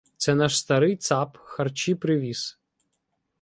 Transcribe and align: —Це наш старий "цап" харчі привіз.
—Це 0.17 0.35
наш 0.35 0.57
старий 0.59 0.97
"цап" 0.97 1.37
харчі 1.37 1.95
привіз. 1.95 2.59